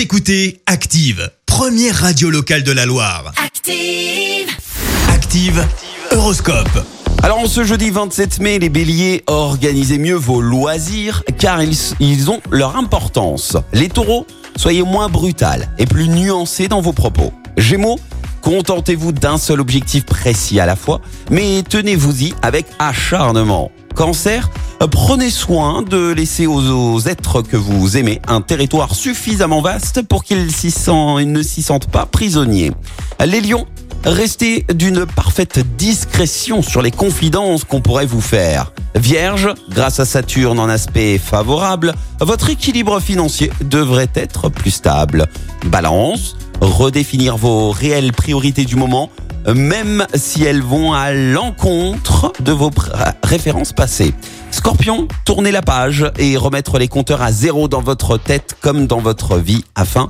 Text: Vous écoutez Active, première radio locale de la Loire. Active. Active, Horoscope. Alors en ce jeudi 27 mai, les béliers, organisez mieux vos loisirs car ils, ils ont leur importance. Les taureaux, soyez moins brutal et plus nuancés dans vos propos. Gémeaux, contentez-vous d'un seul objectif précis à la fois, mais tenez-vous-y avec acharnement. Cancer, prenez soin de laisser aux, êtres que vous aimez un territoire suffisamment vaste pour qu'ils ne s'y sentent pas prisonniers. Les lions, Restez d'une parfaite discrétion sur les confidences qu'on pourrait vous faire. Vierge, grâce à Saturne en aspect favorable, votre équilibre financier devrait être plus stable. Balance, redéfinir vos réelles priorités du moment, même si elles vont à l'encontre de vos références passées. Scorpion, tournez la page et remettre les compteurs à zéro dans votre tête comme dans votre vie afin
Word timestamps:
Vous 0.00 0.04
écoutez 0.04 0.62
Active, 0.64 1.30
première 1.44 1.94
radio 1.94 2.30
locale 2.30 2.62
de 2.62 2.72
la 2.72 2.86
Loire. 2.86 3.34
Active. 3.36 4.48
Active, 5.12 5.62
Horoscope. 6.10 6.86
Alors 7.22 7.40
en 7.40 7.46
ce 7.46 7.64
jeudi 7.64 7.90
27 7.90 8.40
mai, 8.40 8.58
les 8.58 8.70
béliers, 8.70 9.22
organisez 9.26 9.98
mieux 9.98 10.14
vos 10.14 10.40
loisirs 10.40 11.22
car 11.38 11.62
ils, 11.62 11.76
ils 12.00 12.30
ont 12.30 12.40
leur 12.50 12.76
importance. 12.76 13.58
Les 13.74 13.90
taureaux, 13.90 14.26
soyez 14.56 14.82
moins 14.82 15.10
brutal 15.10 15.68
et 15.76 15.84
plus 15.84 16.08
nuancés 16.08 16.66
dans 16.66 16.80
vos 16.80 16.94
propos. 16.94 17.34
Gémeaux, 17.58 18.00
contentez-vous 18.40 19.12
d'un 19.12 19.36
seul 19.36 19.60
objectif 19.60 20.06
précis 20.06 20.60
à 20.60 20.64
la 20.64 20.76
fois, 20.76 21.02
mais 21.30 21.62
tenez-vous-y 21.68 22.32
avec 22.40 22.64
acharnement. 22.78 23.70
Cancer, 23.94 24.48
prenez 24.86 25.30
soin 25.30 25.82
de 25.82 26.12
laisser 26.12 26.46
aux, 26.46 27.00
êtres 27.00 27.42
que 27.42 27.56
vous 27.56 27.96
aimez 27.96 28.20
un 28.28 28.40
territoire 28.40 28.94
suffisamment 28.94 29.60
vaste 29.60 30.02
pour 30.02 30.24
qu'ils 30.24 30.46
ne 30.46 31.42
s'y 31.42 31.62
sentent 31.62 31.90
pas 31.90 32.06
prisonniers. 32.06 32.72
Les 33.24 33.40
lions, 33.40 33.66
Restez 34.04 34.64
d'une 34.72 35.04
parfaite 35.04 35.60
discrétion 35.76 36.62
sur 36.62 36.80
les 36.80 36.90
confidences 36.90 37.64
qu'on 37.64 37.82
pourrait 37.82 38.06
vous 38.06 38.22
faire. 38.22 38.72
Vierge, 38.94 39.50
grâce 39.68 40.00
à 40.00 40.06
Saturne 40.06 40.58
en 40.58 40.70
aspect 40.70 41.18
favorable, 41.18 41.94
votre 42.18 42.48
équilibre 42.48 42.98
financier 43.00 43.52
devrait 43.60 44.08
être 44.14 44.48
plus 44.48 44.70
stable. 44.70 45.28
Balance, 45.66 46.38
redéfinir 46.62 47.36
vos 47.36 47.70
réelles 47.70 48.12
priorités 48.12 48.64
du 48.64 48.76
moment, 48.76 49.10
même 49.46 50.06
si 50.14 50.44
elles 50.44 50.62
vont 50.62 50.92
à 50.92 51.12
l'encontre 51.12 52.32
de 52.40 52.52
vos 52.52 52.70
références 53.22 53.72
passées. 53.72 54.14
Scorpion, 54.50 55.06
tournez 55.24 55.52
la 55.52 55.62
page 55.62 56.10
et 56.18 56.36
remettre 56.36 56.78
les 56.78 56.88
compteurs 56.88 57.22
à 57.22 57.32
zéro 57.32 57.68
dans 57.68 57.80
votre 57.80 58.18
tête 58.18 58.56
comme 58.60 58.86
dans 58.86 58.98
votre 58.98 59.38
vie 59.38 59.64
afin 59.74 60.08